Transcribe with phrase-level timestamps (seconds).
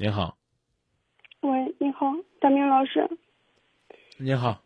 [0.00, 0.36] 您好。
[1.40, 3.10] 喂，你好，大明老师。
[4.16, 4.56] 你好。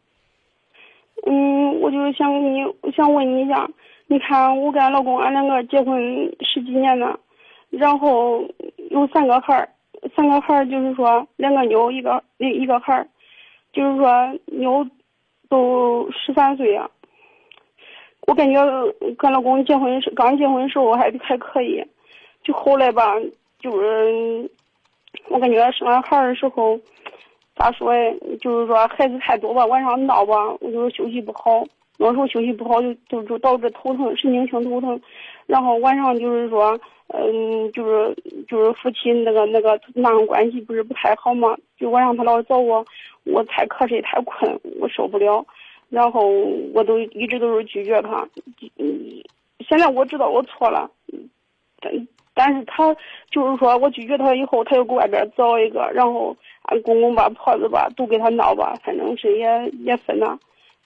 [1.25, 2.63] 嗯，我就是想跟你
[2.95, 3.67] 想问你一下，
[4.09, 5.99] 你看我跟俺老公，俺两个结婚
[6.41, 7.19] 十几年了，
[7.71, 8.43] 然后
[8.91, 9.71] 有三个孩儿，
[10.15, 13.09] 三个孩儿就是说两个妞，一个一一个孩儿，
[13.73, 14.87] 就是说妞
[15.49, 16.91] 都十三岁了。
[18.27, 18.63] 我感觉
[19.17, 21.83] 跟老公结婚时刚结婚时候还还可以，
[22.43, 23.15] 就后来吧，
[23.59, 24.51] 就是
[25.29, 26.79] 我感觉生完孩儿的时候。
[27.55, 28.11] 咋说哎，
[28.41, 31.63] 就是说孩子太多吧，晚上闹吧，我就是休息不好。
[31.99, 34.99] 有时候休息不好，就就就导致头疼，神经性头疼。
[35.47, 38.17] 然后晚上就是说，嗯，就是
[38.49, 41.55] 就是夫妻那个那个那种关系不是不太好嘛。
[41.77, 42.83] 就晚上他老找我，
[43.25, 45.45] 我太瞌睡太困，我受不了。
[45.91, 46.31] 然后
[46.73, 48.27] 我都一直都是拒绝他。
[48.79, 49.23] 嗯，
[49.69, 50.91] 现在我知道我错了。
[51.81, 51.93] 但
[52.45, 52.93] 但是他
[53.31, 56.37] 就是说我拒绝他以后，他又给外边找一个，然后。
[56.67, 60.39] 俺公公吧、婆子吧，都给他闹吧，反正是也也分了，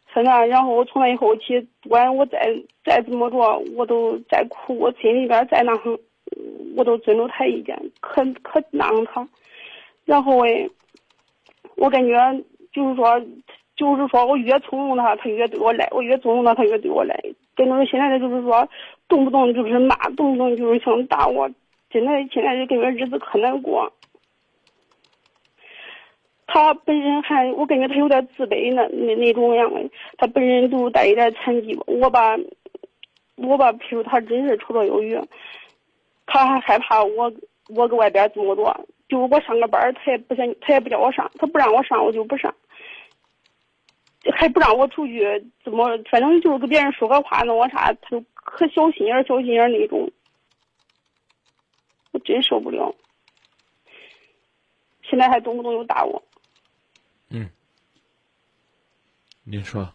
[0.06, 0.46] 分了。
[0.46, 2.38] 然后我从那以后起，不管我再
[2.82, 3.36] 再怎么着，
[3.76, 5.98] 我都再哭，我心里边再那哼，
[6.78, 9.28] 我都尊重他意见，可可那哼他。
[10.06, 10.66] 然后哎，
[11.76, 12.16] 我感觉
[12.72, 13.20] 就是说，
[13.76, 17.14] 就是说我越纵容他，他越对我来；我越纵容他，他越对我来。
[17.54, 18.66] 跟那个现在的就是说，
[19.08, 21.50] 动不动就是骂，动不动就是想打我。
[21.90, 23.92] 真的现在这感觉日子可难过。
[26.48, 29.80] 他本身还，我感觉他有点自卑那那那种样的。
[30.16, 31.82] 他本人就带一点残疾吧。
[31.86, 32.36] 我吧，
[33.36, 35.20] 我吧，譬如他真是绰绰有余，
[36.26, 37.32] 他还害怕我，
[37.68, 38.74] 我搁外边这么多。
[39.08, 42.52] 就是我上个班，他也不想，他也不叫我上，他不让我上，我就不上。
[44.32, 45.24] 还不让我出去，
[45.62, 50.10] 怎么，反正就是跟别人说个话，弄个啥，他就可小心眼儿小心眼儿那种。
[52.12, 52.94] 我真受不了。
[55.02, 56.22] 现在还动不动就打我。
[57.28, 57.48] 嗯，
[59.44, 59.92] 您说。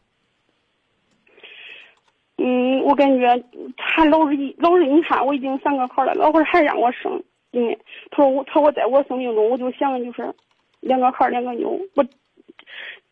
[2.38, 3.44] 嗯，我感觉
[3.78, 7.78] 他老是老是，你看我已经三个孩了，老会还让我生，因为
[8.09, 10.33] 他说我他说我在我生命中，我就想就是
[10.79, 12.03] 两个孩两个妞，我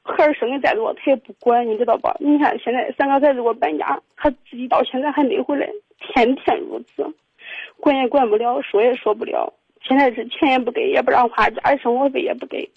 [0.03, 2.15] 孩儿生的再多他也不管，你知道吧？
[2.19, 5.67] 你看现在三个孩子给我搬家，他自己到现在还没回来，
[5.99, 7.05] 天天如此，
[7.77, 12.69] 管也管不了，说也说不了，现在是钱也不给，也不让花，家里生活费也不给。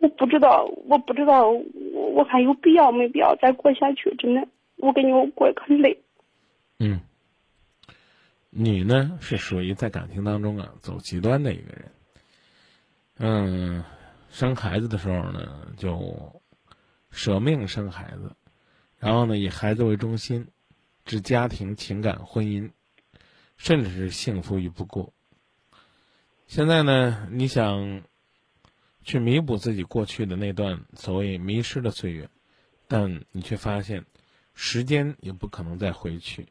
[0.00, 4.14] 我不知道，我不知道，我我还有必要没必要再过下去？
[4.16, 4.46] 真的，
[4.76, 5.96] 我感觉我过得很累。
[6.80, 7.00] 嗯，
[8.50, 11.84] 你呢是属于在感情当中啊走极端的一个人。
[13.18, 13.84] 嗯，
[14.32, 16.42] 生孩子的时候呢就
[17.12, 18.34] 舍命生孩子，
[18.98, 20.48] 然后呢以孩子为中心，
[21.04, 22.72] 置家庭、情感、婚姻，
[23.56, 25.12] 甚至是幸福于不顾。
[26.48, 28.02] 现在呢，你想？
[29.04, 32.28] 去弥补自己过去的那段所谓迷失的岁月，
[32.86, 34.04] 但你却发现，
[34.54, 36.46] 时间也不可能再回去，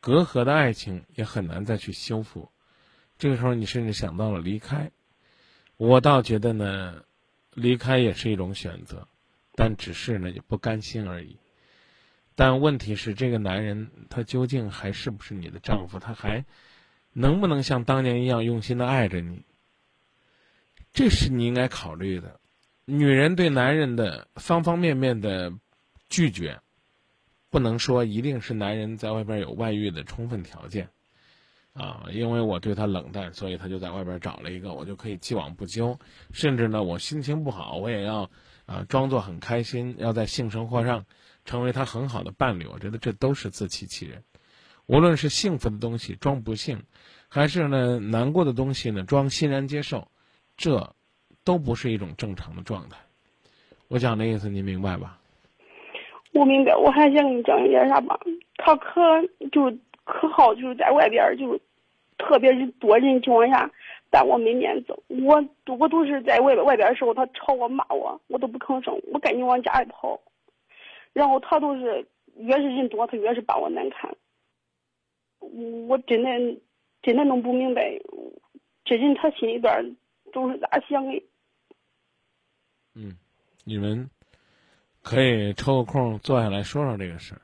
[0.00, 2.50] 隔阂的爱情也很难再去修复。
[3.18, 4.90] 这个时候，你甚至想到了离开。
[5.76, 7.04] 我倒觉得呢，
[7.54, 9.06] 离开也是一种选择，
[9.54, 11.36] 但只是呢，也不甘心而已。
[12.34, 15.98] 但问题是，这个男人他究竟还是不是你的丈夫？
[15.98, 16.44] 他还
[17.12, 19.44] 能不能像当年一样用心的爱着你？
[20.94, 22.40] 这是你应该考虑的。
[22.84, 25.52] 女人对男人的方方面面的
[26.08, 26.58] 拒绝，
[27.50, 30.88] 不能说一定是男人在外边有外遇的充分条件，
[31.74, 35.98] 啊，因为我对他冷淡，所以他就在外边找了一个，我就可以既往不咎。
[36.32, 38.30] 甚至呢，我心情不好，我也要
[38.66, 41.04] 啊装作很开心，要在性生活上
[41.44, 42.66] 成为他很好的伴侣。
[42.66, 44.22] 我觉得这都是自欺欺人。
[44.86, 46.82] 无论是幸福的东西装不幸，
[47.28, 50.08] 还是呢难过的东西呢装欣然接受。
[50.56, 50.94] 这
[51.44, 52.98] 都不是一种正常的状态，
[53.88, 55.18] 我讲的意思您明白吧？
[56.32, 58.20] 我明白，我还想跟你讲一点啥吧？
[58.58, 59.00] 他可
[59.50, 59.70] 就
[60.04, 61.60] 可好，就是在外边，就是
[62.18, 63.70] 特别是多人情况下，
[64.10, 64.94] 但我没面子。
[65.08, 65.44] 我
[65.78, 70.20] 我都是在外边外边的时候，他吵我骂我，我都不吭声，我赶紧往家里跑。
[71.12, 72.06] 然后他都是
[72.36, 74.14] 越是人多，他越是把我难看。
[75.38, 76.30] 我真的
[77.02, 77.98] 真的弄不明白，
[78.84, 79.96] 这人他心里边。
[80.32, 81.22] 都是咋想的？
[82.94, 83.14] 嗯，
[83.64, 84.08] 你们
[85.02, 87.42] 可以抽个空坐下来说说这个事儿。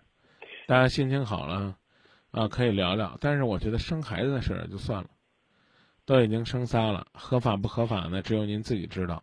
[0.67, 1.77] 大家心情好了
[2.31, 3.17] 啊，可以聊聊。
[3.21, 5.09] 但是我觉得生孩子的事儿就算了，
[6.05, 8.23] 都已经生仨了，合法不合法呢？
[8.23, 9.23] 只有您自己知道。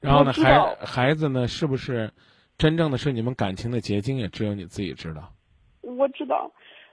[0.00, 2.12] 然后呢，孩孩子呢，是不是
[2.58, 4.18] 真正的是你们感情的结晶？
[4.18, 5.32] 也只有你自己知道。
[5.80, 6.50] 我知道，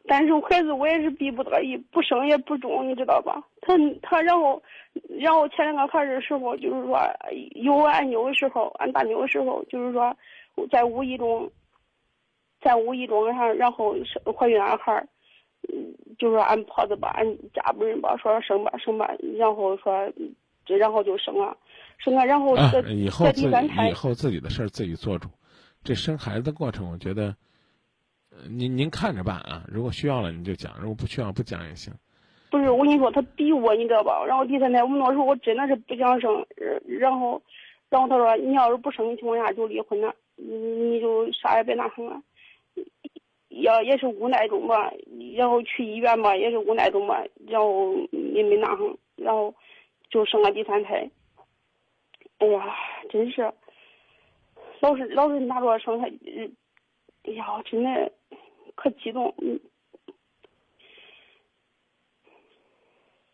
[0.08, 3.42] 但是孩子我也是逼不得已，不生也不中，你知道吧？
[3.62, 4.62] 他他然后，
[5.20, 7.00] 然后前两个孩子的时候，就是说
[7.56, 10.16] 有俺妞的时候，俺大妞的时候，就是说
[10.72, 11.52] 在无意中，
[12.62, 15.08] 在无意中上，然后生怀孕俺孩儿，
[15.70, 20.12] 嗯，就说俺婆子吧，俺家不人吧，说生吧生吧，然后说，
[20.66, 21.56] 这然后就生了，
[21.98, 22.56] 生了，然后
[22.90, 23.28] 以后
[23.88, 25.30] 以后自己的事儿自己做主。
[25.84, 27.36] 这生孩子的过程，我觉得，
[28.30, 29.64] 呃您您看着办啊。
[29.68, 31.92] 如果需要了你就讲，如果不需要不讲也行。
[32.52, 34.24] 不是，我跟你说，他逼我，你知道吧？
[34.26, 37.42] 然后第三胎，我们那时候我真的是不想生，呃然后，
[37.90, 42.22] 然后他说，你要是不生的情况下就离婚了，你你就啥也别那什么，
[43.52, 44.92] 也也是无奈中吧，
[45.36, 47.94] 然后去医院吧，也是无奈中吧，然后
[48.34, 49.54] 也没那上，然后
[50.10, 51.10] 就生了第三胎。
[52.40, 52.76] 哎呀，
[53.10, 53.54] 真是，
[54.80, 56.56] 老是老是拿着生孩，嗯
[57.24, 58.12] 哎呀，真的
[58.76, 59.60] 可激动，嗯。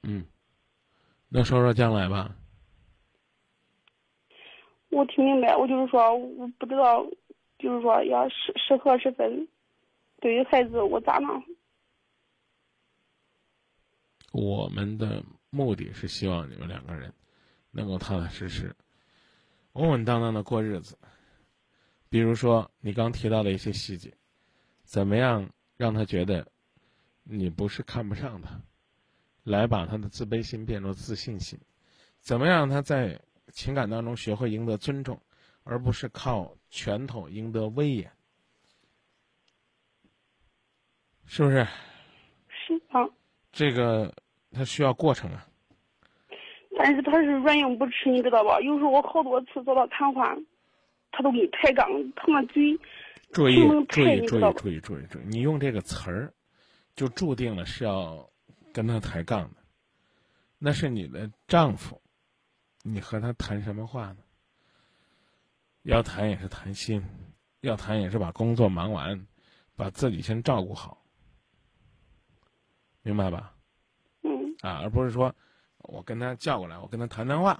[0.03, 0.25] 嗯，
[1.29, 2.35] 那说说将来吧。
[4.89, 7.05] 我听明白，我就是说，我不知道，
[7.59, 9.47] 就是说要适适合是分，
[10.19, 11.43] 对于孩子我咋弄？
[14.31, 17.13] 我们的目的是希望你们两个人
[17.71, 18.75] 能够踏踏实实、
[19.73, 20.97] 稳稳当当的过日子。
[22.09, 24.13] 比如说你刚提到的一些细节，
[24.83, 26.47] 怎么样让他觉得
[27.23, 28.61] 你不是看不上他，
[29.43, 31.59] 来把他的自卑心变作自信心？
[32.19, 33.19] 怎么样让他在
[33.51, 35.19] 情感当中学会赢得尊重，
[35.63, 38.11] 而不是靠拳头赢得威严？
[41.27, 41.67] 是不是？
[42.49, 43.07] 是啊，
[43.51, 44.13] 这个
[44.51, 45.45] 它需要过程啊。
[46.79, 48.59] 但是他是软硬不吃，你知道吧？
[48.61, 50.35] 有时候我好多次找他谈话，
[51.11, 52.79] 他都给你抬杠，他妈嘴
[53.31, 55.23] 注意注意注意太你知道吧注意注意注意！
[55.25, 56.33] 你用这个词儿，
[56.95, 58.29] 就注定了是要
[58.71, 59.57] 跟他抬杠的。
[60.59, 61.99] 那是你的丈夫，
[62.83, 64.17] 你和他谈什么话呢？
[65.81, 67.03] 要谈也是谈心，
[67.61, 69.25] 要谈也是把工作忙完，
[69.75, 71.01] 把自己先照顾好，
[73.07, 73.53] 明白吧？
[74.23, 75.33] 嗯，啊，而不是说
[75.83, 77.51] 我跟他叫过来，我跟他谈谈话，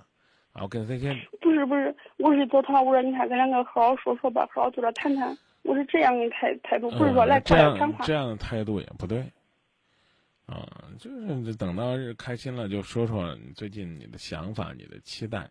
[0.52, 8.14] 啊，我跟他先不是不是，我是找他，我说你看咱两个好好说说吧，好好坐着谈谈，我是这样的态态度，不是说来嗯这样谈话这。
[8.14, 9.20] 样的态度也不对，
[10.46, 10.68] 啊，
[11.00, 11.10] 就
[11.44, 15.50] 是等到日开心了就说说你最近你的想法、你的期待，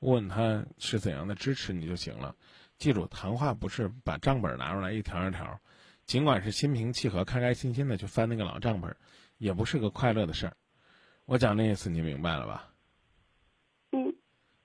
[0.00, 2.34] 问他是怎样的支持你就行了。
[2.78, 5.58] 记住，谈话不是把账本拿出来一条一条，
[6.04, 8.94] 尽管是心平气和、开开心心的去翻那个老账本，
[9.38, 10.56] 也不是个快乐的事儿。
[11.24, 12.72] 我讲那意思你明白了吧？
[13.92, 14.14] 嗯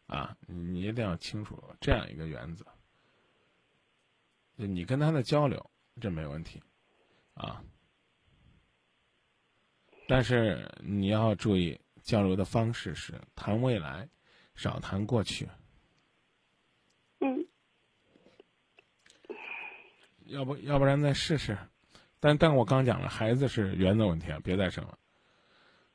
[0.07, 2.65] 啊，你一定要清楚这样一个原则。
[4.57, 6.61] 就你跟他的交流，这没问题，
[7.33, 7.63] 啊。
[10.07, 14.07] 但是你要注意交流的方式是谈未来，
[14.53, 15.47] 少谈过去。
[17.19, 17.47] 嗯
[20.25, 21.57] 要不要不然再试试。
[22.21, 24.97] 但但我刚讲了，孩子是原则问题啊，别再生了。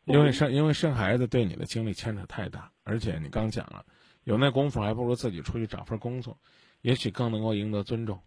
[0.05, 3.85] 因为生因为生孩子对你的精力牵扯太大，而且你刚讲了，
[4.25, 6.37] 有那功夫还不如自己出去找份工作，
[6.83, 8.21] 也许更能够赢得尊重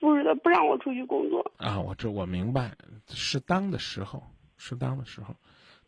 [0.00, 1.78] 不是他不让我出去工作，啊！
[1.78, 2.72] 我这我明白，
[3.08, 4.22] 适当的时候，
[4.56, 5.34] 适当的时候，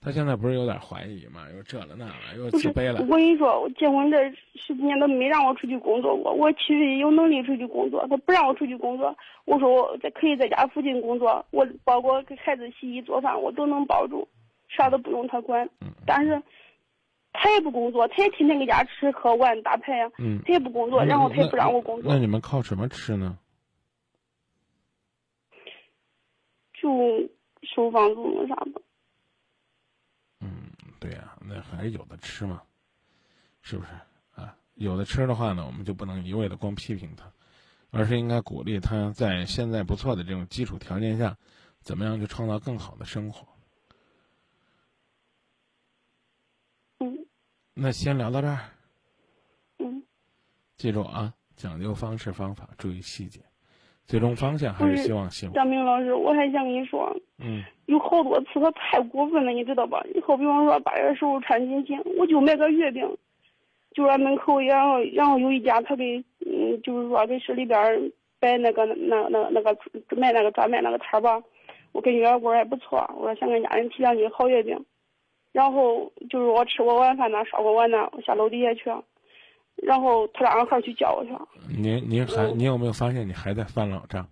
[0.05, 1.47] 他现在不是有点怀疑吗？
[1.55, 3.07] 又这了那了，又自卑了我。
[3.07, 4.19] 跟你说，我结婚这
[4.57, 6.33] 十几年都没让我出去工作过。
[6.33, 9.17] 我其实也有能力出去工作，他不让我出去工作。
[9.45, 14.27] 我说我在可以在家附近工作，我包括给孩子洗衣做饭，我都能包住，
[14.69, 15.65] 啥都不用他管。
[15.81, 16.43] 嗯但是
[17.33, 23.39] 他也不工作，他也天天搁家吃喝玩打牌呀、嗯，他也不工作，然后他也不让我工作那，你们靠什么吃呢？
[26.75, 26.91] 就
[27.63, 28.83] 收房租那啥的。
[31.03, 32.63] 嗯，对呀、那还是有的吃嘛，
[33.61, 33.91] 是不是
[34.41, 34.57] 啊？
[34.75, 37.31] 有的吃的话呢，我们就不能一味的光批评他，
[37.91, 41.37] 而是应该鼓励他在现在不错的这种基础条件下，
[41.81, 43.47] 怎么样去创造更好的生活。
[47.01, 47.27] 嗯
[47.75, 48.71] 那先聊到这儿，
[49.79, 50.05] 嗯，
[50.77, 53.43] 记住啊，讲究方式方法，注意细节，
[54.07, 55.55] 最终方向还是希望幸福。
[55.55, 60.05] 张明老师，我还想跟你说，嗯有好多次他太过分了，你知道吧？
[60.15, 63.07] 以后比方说八月十五穿亲戚，我就买个月饼，
[63.93, 68.01] 就在门口，然后然后有一家他给嗯，就是说给市里边儿
[68.41, 69.77] 摆那个那那那个
[70.17, 71.43] 卖那个专卖那个摊儿吧，
[71.93, 74.79] 我感觉味儿还不错，我说想跟家人提两句好月饼，
[75.53, 78.91] 然后就是我吃过晚饭呢，刷过碗呢，我下楼底下去，
[79.83, 81.31] 然后他让俺孩儿去叫我去，
[81.77, 84.29] 你你还你有没有发现你还在翻老账？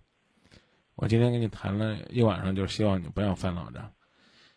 [0.95, 3.91] 我今天跟你谈了一晚上，就是希望你不要犯老账。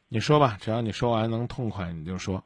[0.09, 2.45] 你说吧，只要你说完能痛快，你就说。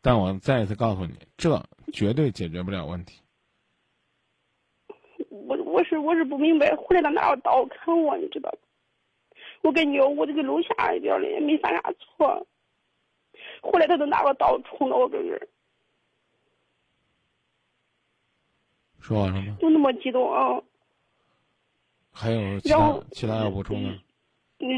[0.00, 1.60] 但我再一次告诉你，这
[1.92, 3.20] 绝对解决不了问题。
[5.28, 8.58] 我我是我是不明白，回来他拿着刀砍我，你知道吧？
[9.62, 12.46] 我感觉我这个楼下一点的也没犯啥错，
[13.60, 15.48] 回来他都拿个刀冲着我这人。
[19.00, 19.56] 说完了吗？
[19.60, 20.62] 就那么激动啊！
[22.12, 23.98] 还有其他其他要补充的？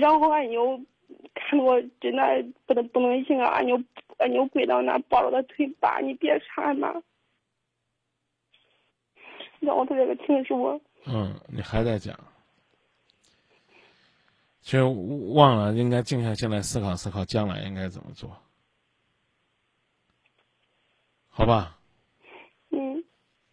[0.01, 0.81] 然后俺妞
[1.35, 3.49] 看我真的不能不能行啊！
[3.49, 3.83] 俺妞
[4.19, 7.03] 俺妞跪到那抱着他腿，爸，你别杀嘛！
[9.61, 10.81] 让我特别的情绪我。
[11.07, 12.19] 嗯，你还在讲？
[14.61, 14.83] 其实
[15.35, 18.37] 忘了，应该静下心来思考思考，将来应该怎么做？
[21.29, 21.77] 好吧。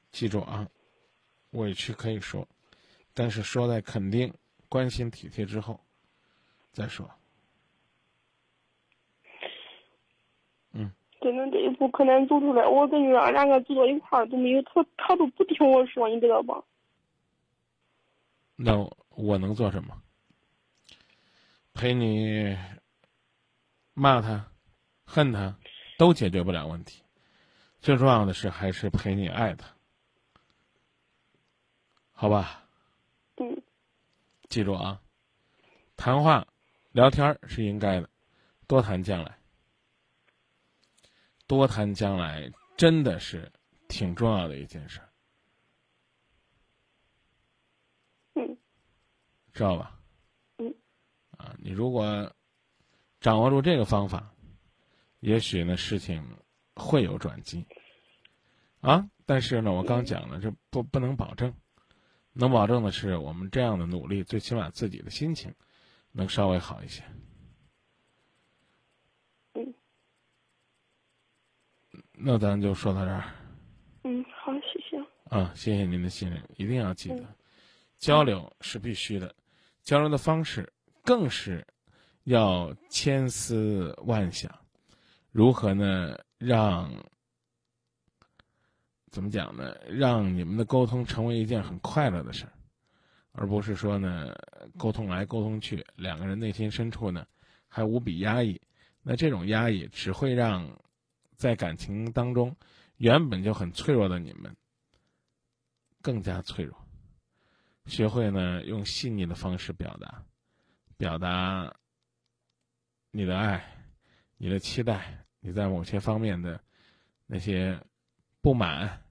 [0.09, 0.11] 嗯。
[0.11, 0.67] 记住啊，
[1.51, 2.47] 委屈可以说，
[3.13, 4.33] 但是说在肯定、
[4.67, 5.79] 关心、体贴之后
[6.71, 7.09] 再说。
[10.71, 10.91] 嗯。
[11.21, 16.63] 真的这一步可难走出来，我感觉俺两个走到一块儿都没有他，他都不听我说，你知道吧？
[18.55, 20.01] 那我能做什么？
[21.73, 22.57] 陪你
[23.93, 24.51] 骂他、
[25.05, 25.57] 恨他，
[25.97, 27.03] 都解决不了问题。
[27.81, 29.75] 最重要的是，还是陪你爱他，
[32.19, 32.67] 好吧？
[33.37, 33.63] 嗯。
[34.49, 35.01] 记住啊，
[35.95, 36.45] 谈话、
[36.91, 38.09] 聊天是应该的，
[38.67, 39.39] 多谈将来，
[41.47, 43.49] 多谈将来真的是
[43.87, 44.99] 挺重要的一件事。
[48.33, 48.57] 嗯。
[49.53, 49.97] 知道吧？
[51.37, 52.35] 啊，你如果
[53.21, 54.33] 掌握住这个方法，
[55.21, 56.21] 也许呢事情
[56.75, 57.65] 会有转机。
[58.81, 61.55] 啊，但是呢，我刚讲了，这不不能保证。
[62.39, 65.53] 能保证的是，我们这样的努力，最起码自己的心情
[66.13, 67.03] 能稍微好一些。
[69.55, 69.73] 嗯。
[72.13, 73.25] 那咱就说到这儿。
[74.03, 74.97] 嗯，好，谢谢。
[75.35, 77.35] 啊，谢谢您的信任，一定要记得，
[77.97, 79.35] 交流是必须的，
[79.83, 80.71] 交流的方式。
[81.03, 81.67] 更是
[82.23, 84.49] 要千思万想，
[85.31, 86.17] 如何呢？
[86.37, 86.89] 让
[89.11, 89.75] 怎么讲呢？
[89.87, 92.53] 让你们的沟通成为一件很快乐的事儿，
[93.31, 94.33] 而不是说呢，
[94.77, 97.25] 沟通来沟通去，两个人内心深处呢
[97.67, 98.61] 还无比压抑。
[99.01, 100.79] 那这种压抑只会让
[101.35, 102.55] 在感情当中
[102.97, 104.55] 原本就很脆弱的你们
[106.01, 106.77] 更加脆弱。
[107.85, 110.23] 学会呢，用细腻的方式表达。
[110.97, 111.73] 表达
[113.09, 113.65] 你的爱，
[114.37, 116.61] 你的期待，你在某些方面的
[117.25, 117.81] 那些
[118.41, 119.01] 不满、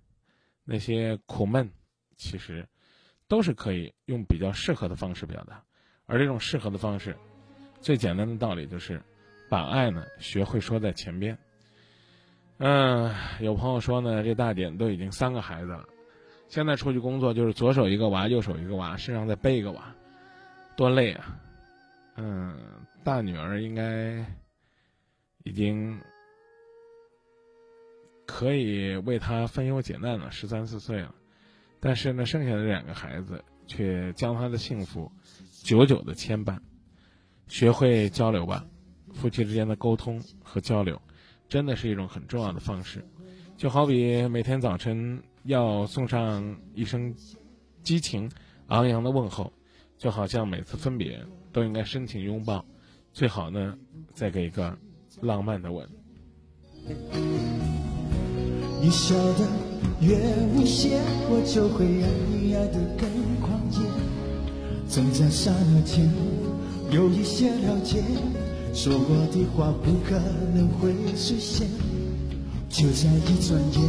[0.64, 1.70] 那些苦闷，
[2.16, 2.66] 其实
[3.26, 5.62] 都是可以用比较适合的方式表达。
[6.06, 7.16] 而这种适合的方式，
[7.80, 9.02] 最简单的道理就是
[9.50, 11.36] 把爱呢学会说在前边。
[12.56, 15.86] 嗯，有朋友说呢，这大点都已经三个孩子了，
[16.48, 19.94] 现在出去工作就是左手一个娃，右手一个娃，身上再背一个娃，
[20.74, 21.38] 多累啊！
[22.16, 22.56] 嗯，
[23.04, 24.24] 大女儿应该
[25.44, 26.00] 已经
[28.28, 31.14] 可以为他分忧解难了，十三四岁了。
[31.80, 35.10] 但是呢，剩下的两个孩子却将他的幸福
[35.64, 36.58] 久久的牵绊。
[37.46, 38.66] 学会交流吧，
[39.14, 41.00] 夫妻之间的沟通和交流，
[41.48, 43.02] 真的是一种很重要的方式。
[43.56, 47.14] 就好比每天早晨要送上一声
[47.82, 48.30] 激情
[48.66, 49.50] 昂扬的问候，
[49.96, 51.18] 就好像每次分别。
[51.50, 52.62] 都应该深情拥抱，
[53.10, 53.76] 最好呢，
[54.12, 54.78] 再给一个
[55.22, 55.88] 浪漫的吻。
[58.80, 59.44] 你笑得
[60.00, 60.16] 越
[60.54, 63.08] 无邪，我就会让你爱得更
[63.40, 63.78] 狂野。
[64.88, 66.08] 总在刹那间
[66.90, 68.02] 有一些了解，
[68.72, 70.18] 说过的话不可
[70.54, 71.66] 能会实现。
[72.70, 73.82] 就在一转眼，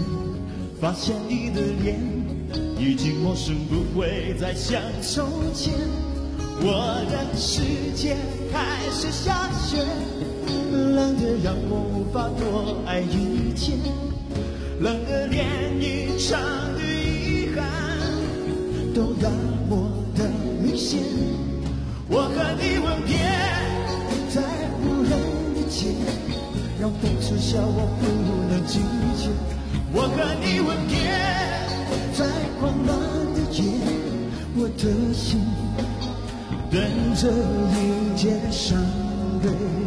[0.82, 2.00] 发现你的脸
[2.80, 5.74] 已经陌生，不会再像从前。
[6.62, 7.62] 我的世
[7.96, 8.18] 界
[8.52, 9.86] 开始下雪，
[10.72, 13.78] 冷得让我无法多爱一天，
[14.80, 15.46] 冷得连
[15.82, 16.40] 一场
[16.74, 17.68] 的遗憾
[18.94, 19.30] 都那
[19.68, 20.24] 么的
[20.64, 21.02] 明显。
[22.08, 23.18] 我和你吻别
[24.30, 24.42] 在
[24.82, 25.12] 无人
[25.54, 25.94] 的街，
[26.80, 28.08] 让风吹笑我不
[28.50, 28.80] 能拒
[29.22, 29.30] 绝。
[29.92, 30.96] 我和你吻别
[32.14, 32.26] 在
[32.58, 32.98] 狂乱
[33.34, 33.60] 的夜，
[34.56, 35.42] 我的心。
[36.72, 36.80] 等
[37.16, 38.80] 着迎接伤
[39.44, 39.79] 悲。